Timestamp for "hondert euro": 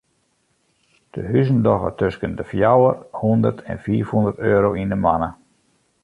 4.13-4.69